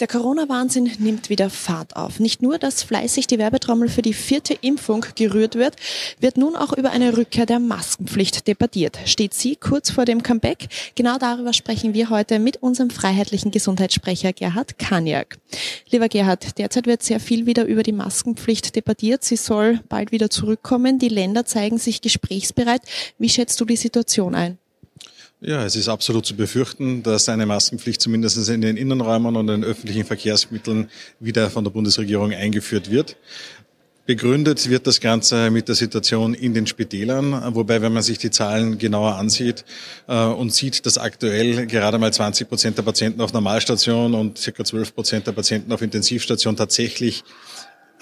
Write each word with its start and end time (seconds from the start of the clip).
Der 0.00 0.08
Corona-Wahnsinn 0.08 0.90
nimmt 0.98 1.30
wieder 1.30 1.50
Fahrt 1.50 1.94
auf. 1.94 2.18
Nicht 2.18 2.42
nur, 2.42 2.58
dass 2.58 2.82
fleißig 2.82 3.28
die 3.28 3.38
Werbetrommel 3.38 3.88
für 3.88 4.02
die 4.02 4.12
vierte 4.12 4.52
Impfung 4.52 5.06
gerührt 5.14 5.54
wird, 5.54 5.76
wird 6.18 6.36
nun 6.36 6.56
auch 6.56 6.72
über 6.72 6.90
eine 6.90 7.16
Rückkehr 7.16 7.46
der 7.46 7.60
Maskenpflicht 7.60 8.48
debattiert. 8.48 8.98
Steht 9.04 9.34
sie 9.34 9.54
kurz 9.54 9.92
vor 9.92 10.04
dem 10.04 10.24
Comeback? 10.24 10.66
Genau 10.96 11.16
darüber 11.18 11.52
sprechen 11.52 11.94
wir 11.94 12.10
heute 12.10 12.40
mit 12.40 12.56
unserem 12.56 12.90
freiheitlichen 12.90 13.52
Gesundheitssprecher 13.52 14.32
Gerhard 14.32 14.80
Kaniak. 14.80 15.38
Lieber 15.88 16.08
Gerhard, 16.08 16.58
derzeit 16.58 16.88
wird 16.88 17.04
sehr 17.04 17.20
viel 17.20 17.46
wieder 17.46 17.64
über 17.64 17.84
die 17.84 17.92
Maskenpflicht 17.92 18.74
debattiert. 18.74 19.22
Sie 19.22 19.36
soll 19.36 19.78
bald 19.88 20.10
wieder 20.10 20.28
zurückkommen. 20.28 20.98
Die 20.98 21.08
Länder 21.08 21.46
zeigen 21.46 21.78
sich 21.78 22.00
gesprächsbereit. 22.00 22.82
Wie 23.18 23.28
schätzt 23.28 23.60
du 23.60 23.64
die 23.64 23.76
Situation 23.76 24.34
ein? 24.34 24.58
Ja, 25.46 25.62
es 25.62 25.76
ist 25.76 25.90
absolut 25.90 26.24
zu 26.24 26.34
befürchten, 26.34 27.02
dass 27.02 27.28
eine 27.28 27.44
Maskenpflicht 27.44 28.00
zumindest 28.00 28.48
in 28.48 28.62
den 28.62 28.78
Innenräumen 28.78 29.36
und 29.36 29.50
in 29.50 29.60
den 29.60 29.64
öffentlichen 29.64 30.06
Verkehrsmitteln 30.06 30.88
wieder 31.20 31.50
von 31.50 31.64
der 31.64 31.70
Bundesregierung 31.70 32.32
eingeführt 32.32 32.90
wird. 32.90 33.18
Begründet 34.06 34.70
wird 34.70 34.86
das 34.86 35.00
Ganze 35.00 35.50
mit 35.50 35.68
der 35.68 35.74
Situation 35.74 36.32
in 36.32 36.54
den 36.54 36.66
Spitälern, 36.66 37.54
wobei, 37.54 37.82
wenn 37.82 37.92
man 37.92 38.02
sich 38.02 38.16
die 38.16 38.30
Zahlen 38.30 38.78
genauer 38.78 39.16
ansieht 39.16 39.66
äh, 40.08 40.14
und 40.14 40.54
sieht, 40.54 40.86
dass 40.86 40.96
aktuell 40.96 41.66
gerade 41.66 41.98
mal 41.98 42.12
20 42.12 42.48
Prozent 42.48 42.78
der 42.78 42.82
Patienten 42.82 43.20
auf 43.20 43.34
Normalstation 43.34 44.14
und 44.14 44.38
circa 44.38 44.64
12 44.64 44.94
Prozent 44.94 45.26
der 45.26 45.32
Patienten 45.32 45.70
auf 45.72 45.82
Intensivstation 45.82 46.56
tatsächlich 46.56 47.22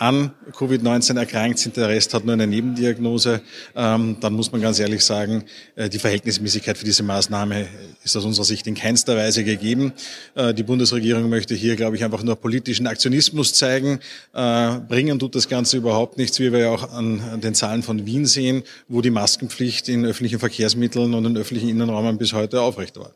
an 0.02 0.32
Covid-19 0.50 1.16
erkrankt 1.16 1.60
sind, 1.60 1.76
der 1.76 1.88
Rest 1.88 2.12
hat 2.12 2.24
nur 2.24 2.32
eine 2.32 2.48
Nebendiagnose, 2.48 3.40
ähm, 3.76 4.16
dann 4.20 4.32
muss 4.32 4.50
man 4.50 4.60
ganz 4.60 4.80
ehrlich 4.80 5.04
sagen, 5.04 5.44
äh, 5.76 5.88
die 5.88 6.00
Verhältnismäßigkeit 6.00 6.76
für 6.76 6.84
diese 6.84 7.04
Maßnahme 7.04 7.68
ist 8.02 8.16
aus 8.16 8.24
unserer 8.24 8.44
Sicht 8.44 8.66
in 8.66 8.74
keinster 8.74 9.16
Weise 9.16 9.44
gegeben. 9.44 9.92
Äh, 10.34 10.54
die 10.54 10.64
Bundesregierung 10.64 11.28
möchte 11.28 11.54
hier, 11.54 11.76
glaube 11.76 11.94
ich, 11.94 12.02
einfach 12.02 12.24
nur 12.24 12.34
politischen 12.34 12.88
Aktionismus 12.88 13.54
zeigen. 13.54 14.00
Äh, 14.34 14.80
bringen 14.88 15.20
tut 15.20 15.36
das 15.36 15.48
Ganze 15.48 15.76
überhaupt 15.76 16.18
nichts, 16.18 16.40
wie 16.40 16.52
wir 16.52 16.58
ja 16.58 16.70
auch 16.70 16.90
an, 16.92 17.20
an 17.20 17.40
den 17.40 17.54
Zahlen 17.54 17.84
von 17.84 18.04
Wien 18.04 18.26
sehen, 18.26 18.64
wo 18.88 19.02
die 19.02 19.10
Maskenpflicht 19.10 19.88
in 19.88 20.04
öffentlichen 20.04 20.40
Verkehrsmitteln 20.40 21.14
und 21.14 21.24
in 21.26 21.36
öffentlichen 21.36 21.68
Innenräumen 21.68 22.18
bis 22.18 22.32
heute 22.32 22.60
aufrecht 22.60 22.96
war. 22.98 23.12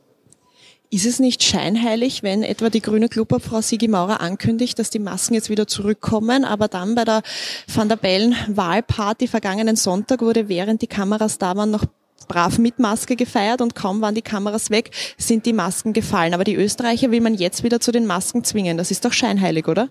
Ist 0.90 1.04
es 1.06 1.18
nicht 1.18 1.42
scheinheilig, 1.42 2.22
wenn 2.22 2.42
etwa 2.42 2.70
die 2.70 2.80
grüne 2.80 3.08
Klubobfrau 3.08 3.60
Sigi 3.60 3.88
Maurer 3.88 4.20
ankündigt, 4.20 4.78
dass 4.78 4.90
die 4.90 5.00
Masken 5.00 5.34
jetzt 5.34 5.50
wieder 5.50 5.66
zurückkommen, 5.66 6.44
aber 6.44 6.68
dann 6.68 6.94
bei 6.94 7.04
der 7.04 7.22
Van 7.66 7.88
der 7.88 7.96
Bellen 7.96 8.36
Wahlparty 8.48 9.26
vergangenen 9.26 9.74
Sonntag 9.74 10.20
wurde, 10.20 10.48
während 10.48 10.82
die 10.82 10.86
Kameras 10.86 11.38
da 11.38 11.56
waren, 11.56 11.72
noch 11.72 11.84
brav 12.28 12.58
mit 12.58 12.78
Maske 12.78 13.16
gefeiert 13.16 13.60
und 13.60 13.74
kaum 13.74 14.00
waren 14.00 14.14
die 14.14 14.22
Kameras 14.22 14.70
weg, 14.70 14.90
sind 15.18 15.46
die 15.46 15.52
Masken 15.52 15.92
gefallen. 15.92 16.34
Aber 16.34 16.44
die 16.44 16.54
Österreicher 16.54 17.10
will 17.10 17.20
man 17.20 17.34
jetzt 17.34 17.64
wieder 17.64 17.80
zu 17.80 17.92
den 17.92 18.06
Masken 18.06 18.44
zwingen. 18.44 18.78
Das 18.78 18.90
ist 18.90 19.04
doch 19.04 19.12
scheinheilig, 19.12 19.68
oder? 19.68 19.88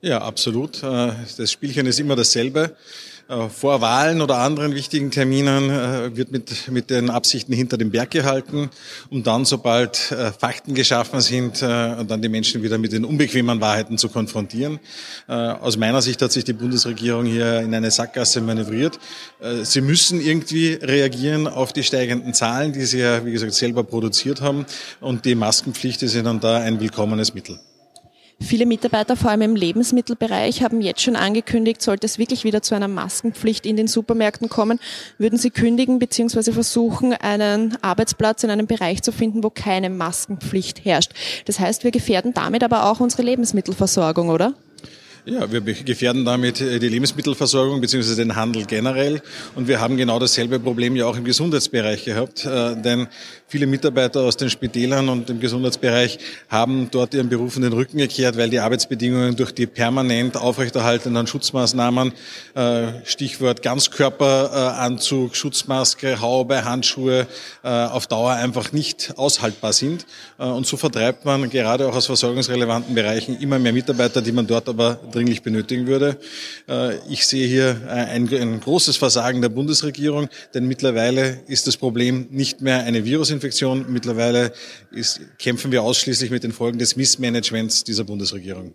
Ja, 0.00 0.20
absolut. 0.20 0.82
Äh, 0.82 1.12
das 1.36 1.52
Spielchen 1.52 1.86
ist 1.86 2.00
immer 2.00 2.16
dasselbe. 2.16 2.76
Äh, 3.28 3.48
vor 3.48 3.80
Wahlen 3.80 4.20
oder 4.20 4.38
anderen 4.38 4.74
wichtigen 4.74 5.10
Terminen 5.10 5.70
äh, 5.70 6.16
wird 6.16 6.32
mit, 6.32 6.70
mit 6.70 6.90
den 6.90 7.10
Absichten 7.10 7.52
hinter 7.52 7.78
dem 7.78 7.90
Berg 7.90 8.10
gehalten, 8.10 8.70
um 9.10 9.22
dann, 9.22 9.44
sobald 9.44 10.10
äh, 10.12 10.32
Fakten 10.32 10.74
geschaffen 10.74 11.20
sind, 11.20 11.62
dann 11.62 12.22
die 12.22 12.28
Menschen 12.28 12.62
wieder 12.62 12.78
mit 12.78 12.92
den 12.92 13.04
unbequemen 13.04 13.60
Wahrheiten 13.60 13.98
zu 13.98 14.08
konfrontieren. 14.08 14.78
Aus 15.26 15.76
meiner 15.76 16.02
Sicht 16.02 16.20
hat 16.22 16.32
sich 16.32 16.44
die 16.44 16.52
Bundesregierung 16.52 17.24
hier 17.24 17.60
in 17.60 17.74
eine 17.74 17.90
Sackgasse 17.90 18.40
manövriert. 18.40 18.98
Sie 19.62 19.80
müssen 19.80 20.20
irgendwie 20.20 20.74
reagieren 20.74 21.46
auf 21.46 21.72
die 21.72 21.82
steigenden 21.82 22.34
Zahlen, 22.34 22.72
die 22.72 22.84
sie 22.84 23.00
ja, 23.00 23.24
wie 23.24 23.32
gesagt, 23.32 23.54
selber 23.54 23.84
produziert 23.84 24.40
haben. 24.40 24.66
Und 25.00 25.24
die 25.24 25.34
Maskenpflicht 25.34 26.02
ist 26.02 26.14
ihnen 26.14 26.40
da 26.40 26.58
ein 26.58 26.80
willkommenes 26.80 27.34
Mittel. 27.34 27.58
Viele 28.42 28.66
Mitarbeiter, 28.66 29.16
vor 29.16 29.30
allem 29.30 29.42
im 29.42 29.56
Lebensmittelbereich, 29.56 30.62
haben 30.62 30.80
jetzt 30.80 31.00
schon 31.00 31.16
angekündigt, 31.16 31.80
sollte 31.80 32.06
es 32.06 32.18
wirklich 32.18 32.44
wieder 32.44 32.60
zu 32.60 32.74
einer 32.74 32.88
Maskenpflicht 32.88 33.64
in 33.64 33.76
den 33.76 33.86
Supermärkten 33.86 34.48
kommen, 34.48 34.80
würden 35.16 35.38
sie 35.38 35.50
kündigen 35.50 35.98
bzw. 35.98 36.52
versuchen, 36.52 37.14
einen 37.14 37.76
Arbeitsplatz 37.82 38.42
in 38.42 38.50
einem 38.50 38.66
Bereich 38.66 39.02
zu 39.02 39.12
finden, 39.12 39.44
wo 39.44 39.50
keine 39.50 39.90
Maskenpflicht 39.90 40.84
herrscht. 40.84 41.12
Das 41.46 41.60
heißt, 41.60 41.84
wir 41.84 41.92
gefährden 41.92 42.34
damit 42.34 42.64
aber 42.64 42.90
auch 42.90 43.00
unsere 43.00 43.22
Lebensmittelversorgung, 43.22 44.28
oder? 44.28 44.54
Ja, 45.24 45.52
wir 45.52 45.60
gefährden 45.60 46.24
damit 46.24 46.60
äh, 46.60 46.80
die 46.80 46.88
Lebensmittelversorgung 46.88 47.80
bzw. 47.80 48.16
den 48.16 48.34
Handel 48.34 48.64
generell. 48.64 49.22
Und 49.54 49.68
wir 49.68 49.80
haben 49.80 49.96
genau 49.96 50.18
dasselbe 50.18 50.58
Problem 50.58 50.96
ja 50.96 51.06
auch 51.06 51.16
im 51.16 51.22
Gesundheitsbereich 51.22 52.04
gehabt. 52.04 52.44
Äh, 52.44 52.74
denn 52.82 53.06
viele 53.46 53.68
Mitarbeiter 53.68 54.22
aus 54.22 54.36
den 54.36 54.50
Spitälern 54.50 55.08
und 55.08 55.30
im 55.30 55.38
Gesundheitsbereich 55.38 56.18
haben 56.48 56.88
dort 56.90 57.14
ihren 57.14 57.28
Berufen 57.28 57.62
den 57.62 57.72
Rücken 57.72 57.98
gekehrt, 57.98 58.36
weil 58.36 58.50
die 58.50 58.58
Arbeitsbedingungen 58.58 59.36
durch 59.36 59.52
die 59.52 59.68
permanent 59.68 60.36
aufrechterhaltenden 60.36 61.28
Schutzmaßnahmen, 61.28 62.12
äh, 62.56 62.86
Stichwort 63.04 63.62
Ganzkörperanzug, 63.62 65.36
Schutzmaske, 65.36 66.20
Haube, 66.20 66.64
Handschuhe, 66.64 67.28
auf 67.62 68.08
Dauer 68.08 68.32
einfach 68.32 68.72
nicht 68.72 69.14
aushaltbar 69.16 69.72
sind. 69.72 70.04
Und 70.38 70.66
so 70.66 70.76
vertreibt 70.76 71.24
man 71.24 71.48
gerade 71.48 71.86
auch 71.86 71.94
aus 71.94 72.06
versorgungsrelevanten 72.06 72.94
Bereichen 72.94 73.38
immer 73.40 73.58
mehr 73.58 73.72
Mitarbeiter, 73.72 74.20
die 74.20 74.32
man 74.32 74.46
dort 74.46 74.68
aber 74.68 74.98
dringlich 75.14 75.42
benötigen 75.42 75.86
würde. 75.86 76.18
Äh, 76.68 76.96
ich 77.08 77.26
sehe 77.26 77.46
hier 77.46 77.80
äh, 77.86 77.90
ein, 77.90 78.28
ein 78.32 78.60
großes 78.60 78.96
Versagen 78.96 79.40
der 79.40 79.48
Bundesregierung, 79.48 80.28
denn 80.54 80.66
mittlerweile 80.66 81.40
ist 81.46 81.66
das 81.66 81.76
Problem 81.76 82.26
nicht 82.30 82.60
mehr 82.60 82.82
eine 82.84 83.04
Virusinfektion. 83.04 83.86
Mittlerweile 83.88 84.52
ist, 84.90 85.20
kämpfen 85.38 85.72
wir 85.72 85.82
ausschließlich 85.82 86.30
mit 86.30 86.42
den 86.42 86.52
Folgen 86.52 86.78
des 86.78 86.96
Missmanagements 86.96 87.84
dieser 87.84 88.04
Bundesregierung. 88.04 88.74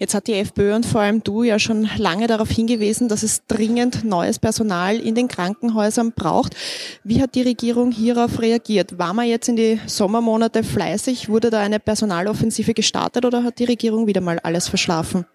Jetzt 0.00 0.14
hat 0.14 0.28
die 0.28 0.34
FPÖ 0.34 0.76
und 0.76 0.86
vor 0.86 1.00
allem 1.00 1.24
du 1.24 1.42
ja 1.42 1.58
schon 1.58 1.88
lange 1.96 2.28
darauf 2.28 2.48
hingewiesen, 2.48 3.08
dass 3.08 3.24
es 3.24 3.42
dringend 3.48 4.04
neues 4.04 4.38
Personal 4.38 4.96
in 4.96 5.16
den 5.16 5.26
Krankenhäusern 5.26 6.12
braucht. 6.12 6.54
Wie 7.02 7.20
hat 7.20 7.34
die 7.34 7.42
Regierung 7.42 7.90
hierauf 7.90 8.40
reagiert? 8.40 8.96
War 9.00 9.12
man 9.12 9.26
jetzt 9.26 9.48
in 9.48 9.56
die 9.56 9.80
Sommermonate 9.86 10.62
fleißig? 10.62 11.28
Wurde 11.28 11.50
da 11.50 11.58
eine 11.58 11.80
Personaloffensive 11.80 12.74
gestartet 12.74 13.24
oder 13.24 13.42
hat 13.42 13.58
die 13.58 13.64
Regierung 13.64 14.06
wieder 14.06 14.20
mal 14.20 14.38
alles 14.38 14.68
verschlafen? 14.68 15.26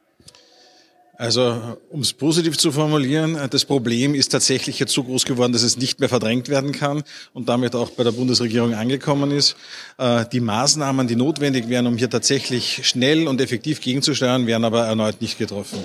Also, 1.16 1.78
um 1.91 2.01
es 2.01 2.12
positiv 2.12 2.57
zu 2.57 2.72
formulieren, 2.72 3.38
das 3.51 3.66
Problem 3.66 4.16
ist 4.16 4.29
tatsächlich 4.29 4.79
jetzt 4.79 4.94
so 4.94 5.03
groß 5.03 5.25
geworden, 5.25 5.53
dass 5.53 5.62
es 5.62 5.78
nicht 5.78 6.00
mehr 6.00 6.09
verdrängt 6.09 6.50
werden 6.50 6.72
kann 6.72 7.03
und 7.34 7.47
damit 7.50 7.75
auch 7.75 7.91
bei 7.91 8.03
der 8.03 8.13
Bundesregierung 8.13 8.74
angekommen 8.74 9.29
ist. 9.29 9.56
Äh, 10.00 10.25
die 10.31 10.40
Maßnahmen, 10.40 11.07
die 11.07 11.16
notwendig 11.16 11.69
wären, 11.69 11.85
um 11.85 11.97
hier 11.97 12.09
tatsächlich 12.09 12.88
schnell 12.88 13.28
und 13.28 13.40
effektiv 13.41 13.79
gegenzusteuern, 13.79 14.47
werden 14.47 14.66
aber 14.66 14.85
erneut 14.85 15.22
nicht 15.22 15.38
getroffen. 15.38 15.78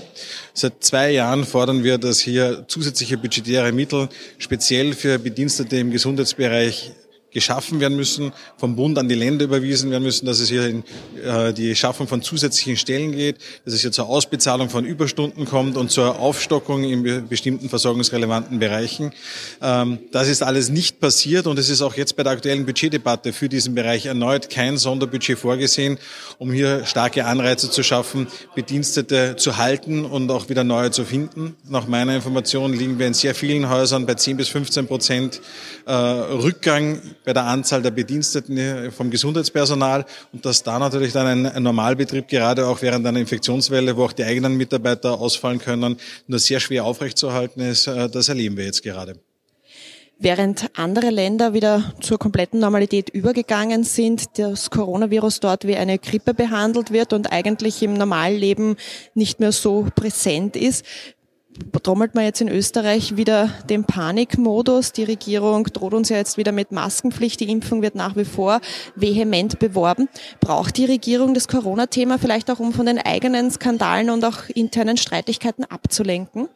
Seit 0.55 0.83
zwei 0.83 1.11
Jahren 1.11 1.45
fordern 1.45 1.85
wir, 1.85 1.99
dass 1.99 2.21
hier 2.21 2.65
zusätzliche 2.67 3.19
budgetäre 3.19 3.71
Mittel 3.73 4.09
speziell 4.39 4.95
für 4.95 5.19
Bedienstete 5.19 5.77
im 5.77 5.91
Gesundheitsbereich 5.91 6.93
geschaffen 7.33 7.81
werden 7.81 7.97
müssen, 7.97 8.33
vom 8.57 8.77
Bund 8.77 8.99
an 8.99 9.09
die 9.09 9.15
Länder 9.15 9.45
überwiesen 9.45 9.91
werden 9.91 10.03
müssen, 10.03 10.27
dass 10.27 10.41
es 10.41 10.49
hier 10.49 10.67
in 10.67 10.85
äh, 11.23 11.53
die 11.53 11.75
Schaffung 11.77 12.09
von 12.09 12.23
zusätzlichen 12.23 12.77
Stellen 12.77 13.13
geht, 13.13 13.37
dass 13.65 13.75
es 13.75 13.83
hier 13.83 13.93
zur 13.93 14.09
Ausbezahlung 14.09 14.71
von 14.71 14.85
Überstunden 14.85 15.45
kommt 15.45 15.77
und 15.77 15.91
zur 15.91 16.19
Aufstockung 16.19 16.85
in 16.85 17.29
bestimmten 17.29 17.69
versorgungsrelevanten 17.69 18.59
Bereichen. 18.59 19.13
Ähm, 19.61 19.99
das 20.13 20.29
ist 20.29 20.43
alles 20.43 20.71
nicht 20.71 21.01
passiert 21.01 21.47
und 21.47 21.59
es 21.59 21.69
ist 21.69 21.83
auch 21.83 21.97
jetzt 21.97 22.17
bei 22.17 22.23
der 22.23 22.33
aktuellen 22.33 22.65
Budgetdebatte 22.65 23.33
für 23.33 23.49
diesen 23.49 23.75
Bereich 23.75 24.07
erneut 24.07 24.51
kein 24.51 24.79
Sonderbudget 24.79 25.39
vorgesehen, 25.39 25.99
um 26.39 26.53
hier 26.53 26.87
starke 26.87 27.27
Anreize 27.27 27.71
zu 27.71 27.83
schaffen, 27.83 28.27
Bedienstete 28.55 29.37
zu 29.37 29.59
halten 29.59 30.05
und 30.05 30.31
auch 30.31 30.49
wieder 30.49 30.65
neue 30.65 30.91
zu 30.91 31.05
finden. 31.05 31.57
Nach 31.69 31.87
meiner 31.87 32.15
Information 32.15 32.73
liegen 32.73 32.99
wir 32.99 33.07
in 33.07 33.15
sehr 33.15 33.35
vielen 33.35 33.69
Häusern 33.69 34.07
bei 34.07 34.15
10 34.15 34.37
bis 34.37 34.49
15 34.49 34.87
Prozent 34.87 35.41
äh, 35.87 35.93
Rückgang 35.93 37.01
bei 37.29 37.35
der 37.35 37.45
Anzahl 37.45 37.83
der 37.83 37.91
Bediensteten 37.91 38.91
vom 38.91 39.11
Gesundheitspersonal 39.11 40.07
und 40.33 40.47
dass 40.47 40.63
da 40.63 40.79
natürlich 40.79 41.13
dann 41.13 41.27
ein, 41.27 41.45
ein 41.45 41.63
Normalbetrieb 41.63 42.27
gerade 42.27 42.67
auch 42.67 42.81
während 42.81 43.07
einer 43.07 43.21
Infektionswelle, 43.21 43.95
wo 43.99 44.05
auch 44.05 44.15
die 44.15 44.25
eigenen 44.25 44.57
Mitarbeiter 44.57 45.21
ausfallen 45.21 45.59
können, 45.59 45.99
nur 46.27 46.39
sehr 46.39 46.59
schwer 46.59 46.87
aufrechtzuerhalten 46.87 47.61
ist, 47.61 47.87
äh, 47.87 48.09
das 48.09 48.31
erleben 48.31 48.57
wir 48.57 48.65
jetzt 48.65 48.83
gerade. 48.83 49.17
Während 50.19 50.71
andere 50.75 51.11
Länder 51.11 51.53
wieder 51.53 51.93
zur 52.01 52.19
kompletten 52.19 52.61
Normalität 52.61 53.11
übergegangen 53.11 53.85
sind, 53.85 54.39
das 54.39 54.71
Coronavirus 54.71 55.41
dort 55.41 55.67
wie 55.67 55.77
eine 55.77 55.99
Grippe 55.99 56.33
behandelt 56.33 56.93
wird 56.93 57.13
und 57.13 57.31
eigentlich 57.31 57.83
im 57.83 57.93
Normalleben 57.93 58.77
nicht 59.13 59.39
mehr 59.39 59.53
so 59.53 59.87
präsent 59.95 60.57
ist, 60.57 60.83
trommelt 61.83 62.15
man 62.15 62.25
jetzt 62.25 62.41
in 62.41 62.49
Österreich 62.49 63.17
wieder 63.17 63.51
den 63.69 63.85
Panikmodus. 63.85 64.93
Die 64.93 65.05
Regierung 65.05 65.65
droht 65.65 65.95
uns 65.95 66.09
ja 66.09 66.17
jetzt 66.17 66.37
wieder 66.37 66.53
mit 66.53 66.73
Maskenpflicht. 66.73 67.41
Die 67.41 67.51
Impfung 67.51 67.83
wird 67.83 67.95
nach 67.95 68.17
wie 68.17 68.25
vor 68.25 68.61
vehement 68.95 69.59
beworben. 69.59 70.09
Braucht 70.41 70.77
die 70.77 70.85
Regierung 70.85 71.35
das 71.35 71.49
Corona-Thema 71.49 72.19
vielleicht 72.19 72.51
auch, 72.51 72.61
um 72.61 72.73
von 72.73 72.87
den 72.87 72.99
eigenen 72.99 73.51
Skandalen 73.51 74.11
und 74.11 74.25
auch 74.25 74.49
internen 74.55 74.97
Streitigkeiten 74.97 75.65
abzulenken? 75.65 76.49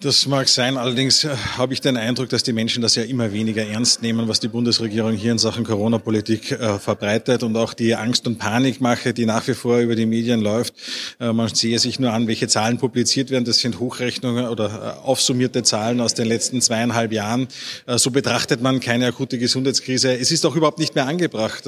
Das 0.00 0.26
mag 0.26 0.46
sein, 0.50 0.76
allerdings 0.76 1.24
äh, 1.24 1.34
habe 1.56 1.72
ich 1.72 1.80
den 1.80 1.96
Eindruck, 1.96 2.28
dass 2.28 2.42
die 2.42 2.52
Menschen 2.52 2.82
das 2.82 2.96
ja 2.96 3.02
immer 3.02 3.32
weniger 3.32 3.66
ernst 3.66 4.02
nehmen, 4.02 4.28
was 4.28 4.40
die 4.40 4.48
Bundesregierung 4.48 5.14
hier 5.14 5.32
in 5.32 5.38
Sachen 5.38 5.64
Corona-Politik 5.64 6.52
äh, 6.52 6.78
verbreitet 6.78 7.42
und 7.42 7.56
auch 7.56 7.72
die 7.72 7.94
Angst- 7.94 8.26
und 8.26 8.36
Panikmache, 8.36 9.14
die 9.14 9.24
nach 9.24 9.48
wie 9.48 9.54
vor 9.54 9.78
über 9.78 9.96
die 9.96 10.04
Medien 10.04 10.42
läuft. 10.42 10.74
Äh, 11.18 11.32
man 11.32 11.48
sehe 11.48 11.78
sich 11.78 11.98
nur 11.98 12.12
an, 12.12 12.28
welche 12.28 12.46
Zahlen 12.46 12.76
publiziert 12.76 13.30
werden. 13.30 13.46
Das 13.46 13.60
sind 13.60 13.80
Hochrechnungen 13.80 14.48
oder 14.48 14.98
äh, 15.00 15.06
aufsummierte 15.06 15.62
Zahlen 15.62 16.02
aus 16.02 16.12
den 16.12 16.26
letzten 16.26 16.60
zweieinhalb 16.60 17.10
Jahren. 17.10 17.48
Äh, 17.86 17.96
so 17.96 18.10
betrachtet 18.10 18.60
man 18.60 18.80
keine 18.80 19.06
akute 19.06 19.38
Gesundheitskrise. 19.38 20.12
Es 20.12 20.30
ist 20.30 20.44
auch 20.44 20.56
überhaupt 20.56 20.78
nicht 20.78 20.94
mehr 20.94 21.06
angebracht. 21.06 21.64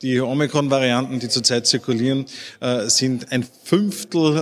Äh, 0.00 0.06
die 0.10 0.20
Omikron-Varianten, 0.20 1.20
die 1.20 1.28
zurzeit 1.28 1.66
zirkulieren, 1.66 2.26
sind 2.86 3.32
ein 3.32 3.44
Fünftel, 3.64 4.36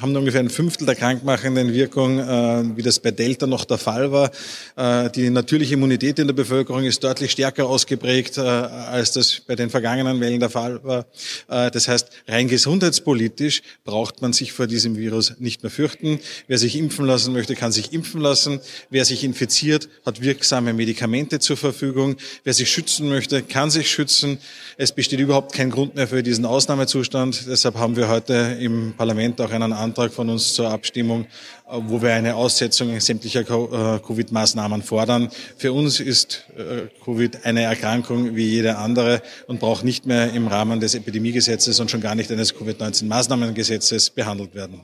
haben 0.00 0.16
ungefähr 0.16 0.40
ein 0.40 0.50
Fünftel 0.50 0.86
der 0.86 0.94
krankmachenden 0.94 1.72
Wirkung 1.72 2.18
äh, 2.18 2.76
wie 2.76 2.82
das 2.82 3.00
bei 3.00 3.10
Delta 3.10 3.46
noch 3.46 3.64
der 3.64 3.78
Fall 3.78 4.12
war. 4.12 4.30
Äh, 4.76 5.10
die 5.10 5.30
natürliche 5.30 5.74
Immunität 5.74 6.18
in 6.18 6.26
der 6.26 6.34
Bevölkerung 6.34 6.84
ist 6.84 7.02
deutlich 7.02 7.32
stärker 7.32 7.66
ausgeprägt, 7.66 8.38
äh, 8.38 8.40
als 8.40 9.12
das 9.12 9.40
bei 9.46 9.54
den 9.54 9.70
vergangenen 9.70 10.20
Wellen 10.20 10.40
der 10.40 10.50
Fall 10.50 10.82
war. 10.84 11.06
Das 11.48 11.88
heißt, 11.88 12.08
rein 12.28 12.48
gesundheitspolitisch 12.48 13.62
braucht 13.84 14.22
man 14.22 14.32
sich 14.32 14.52
vor 14.52 14.66
diesem 14.66 14.96
Virus 14.96 15.34
nicht 15.38 15.62
mehr 15.62 15.70
fürchten. 15.70 16.20
Wer 16.46 16.58
sich 16.58 16.76
impfen 16.76 17.06
lassen 17.06 17.32
möchte, 17.32 17.54
kann 17.54 17.72
sich 17.72 17.92
impfen 17.92 18.20
lassen. 18.20 18.60
Wer 18.90 19.04
sich 19.04 19.24
infiziert, 19.24 19.88
hat 20.04 20.22
wirksame 20.22 20.72
Medikamente 20.72 21.38
zur 21.38 21.56
Verfügung. 21.56 22.16
Wer 22.44 22.54
sich 22.54 22.70
schützen 22.70 23.08
möchte, 23.08 23.42
kann 23.42 23.70
sich 23.70 23.90
schützen. 23.90 24.38
Es 24.76 24.92
besteht 24.92 25.20
überhaupt 25.20 25.52
kein 25.52 25.70
Grund 25.70 25.94
mehr 25.94 26.08
für 26.08 26.22
diesen 26.22 26.44
Ausnahmezustand. 26.44 27.46
Deshalb 27.48 27.76
haben 27.76 27.96
wir 27.96 28.08
heute 28.08 28.56
im 28.60 28.94
Parlament 28.96 29.40
auch 29.40 29.50
einen 29.50 29.72
Antrag 29.72 30.12
von 30.12 30.28
uns 30.30 30.54
zur 30.54 30.70
Abstimmung, 30.70 31.26
wo 31.68 32.00
wir 32.02 32.14
eine 32.14 32.36
Aussetzung 32.36 32.98
sämtlicher 33.00 33.40
äh, 33.40 33.98
Covid-Maßnahmen 33.98 34.82
fordern. 34.82 35.30
Für 35.56 35.72
uns 35.72 36.00
ist 36.00 36.44
äh, 36.56 36.88
Covid 37.04 37.44
eine 37.44 37.62
Erkrankung 37.62 38.36
wie 38.36 38.48
jede 38.48 38.78
andere 38.78 39.22
und 39.46 39.60
braucht 39.60 39.84
nicht 39.84 40.06
mehr 40.06 40.32
im 40.32 40.46
Rahmen 40.46 40.80
des 40.80 40.94
Epidemiegesetzes 40.94 41.80
und 41.80 41.90
schon 41.90 42.00
gar 42.00 42.14
nicht 42.14 42.30
eines 42.30 42.54
Covid-19-Maßnahmengesetzes 42.54 44.10
behandelt 44.10 44.54
werden. 44.54 44.82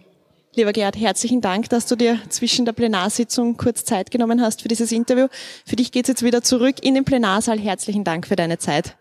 Lieber 0.55 0.75
Gerhard, 0.75 0.99
herzlichen 0.99 1.41
Dank, 1.41 1.71
dass 1.71 1.87
du 1.87 1.97
dir 1.97 2.19
zwischen 2.29 2.67
der 2.67 2.73
Plenarsitzung 2.73 3.57
kurz 3.57 3.87
Zeit 3.87 4.11
genommen 4.11 4.43
hast 4.43 4.61
für 4.61 4.69
dieses 4.69 4.93
Interview. 4.93 5.29
Für 5.65 5.77
dich 5.77 5.93
geht 5.93 6.05
es 6.05 6.09
jetzt 6.09 6.23
wieder 6.23 6.43
zurück 6.43 6.77
in 6.83 6.95
den 6.95 7.07
Plenarsaal. 7.07 7.59
Herzlichen 7.59 8.05
Dank 8.05 8.27
für 8.27 8.37
deine 8.37 8.59
Zeit. 8.59 8.97